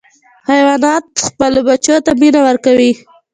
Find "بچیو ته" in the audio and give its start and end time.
1.67-2.11